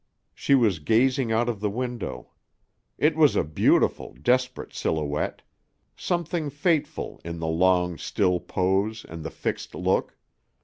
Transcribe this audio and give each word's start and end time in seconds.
She 0.33 0.55
was 0.55 0.79
gazing 0.79 1.31
out 1.31 1.47
of 1.47 1.59
the 1.59 1.69
window. 1.69 2.31
It 2.97 3.15
was 3.15 3.35
a 3.35 3.43
beautiful, 3.43 4.15
desperate 4.19 4.73
silhouette; 4.73 5.43
something 5.95 6.49
fateful 6.49 7.21
in 7.23 7.37
the 7.37 7.45
long, 7.47 7.99
still 7.99 8.39
pose 8.39 9.05
and 9.07 9.23
the 9.23 9.29
fixed 9.29 9.75
look. 9.75 10.17